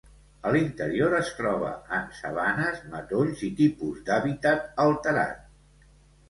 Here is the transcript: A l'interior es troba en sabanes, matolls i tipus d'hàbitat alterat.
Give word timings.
A 0.51 0.51
l'interior 0.53 1.11
es 1.17 1.27
troba 1.41 1.69
en 1.97 2.07
sabanes, 2.19 2.79
matolls 2.95 3.45
i 3.49 3.51
tipus 3.61 4.01
d'hàbitat 4.09 4.67
alterat. 4.87 5.47